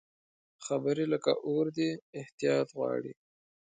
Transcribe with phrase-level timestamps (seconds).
[0.65, 1.89] خبرې لکه اور دي،
[2.19, 3.13] احتیاط غواړي